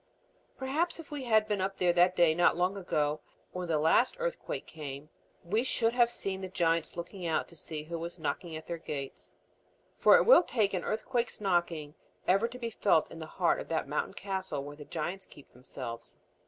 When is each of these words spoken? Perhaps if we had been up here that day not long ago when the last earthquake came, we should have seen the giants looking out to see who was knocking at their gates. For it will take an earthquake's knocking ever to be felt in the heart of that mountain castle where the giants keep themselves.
Perhaps 0.57 0.99
if 0.99 1.11
we 1.11 1.25
had 1.25 1.47
been 1.47 1.61
up 1.61 1.79
here 1.79 1.93
that 1.93 2.15
day 2.15 2.33
not 2.33 2.57
long 2.57 2.75
ago 2.75 3.21
when 3.51 3.67
the 3.67 3.77
last 3.77 4.15
earthquake 4.17 4.65
came, 4.65 5.09
we 5.43 5.61
should 5.61 5.93
have 5.93 6.09
seen 6.09 6.41
the 6.41 6.47
giants 6.47 6.97
looking 6.97 7.27
out 7.27 7.47
to 7.47 7.55
see 7.55 7.83
who 7.83 7.99
was 7.99 8.17
knocking 8.17 8.55
at 8.55 8.65
their 8.65 8.79
gates. 8.79 9.29
For 9.99 10.17
it 10.17 10.25
will 10.25 10.41
take 10.41 10.73
an 10.73 10.83
earthquake's 10.83 11.39
knocking 11.39 11.93
ever 12.27 12.47
to 12.47 12.57
be 12.57 12.71
felt 12.71 13.11
in 13.11 13.19
the 13.19 13.27
heart 13.27 13.59
of 13.59 13.67
that 13.67 13.87
mountain 13.87 14.15
castle 14.15 14.63
where 14.63 14.75
the 14.75 14.85
giants 14.85 15.25
keep 15.27 15.51
themselves. 15.51 16.17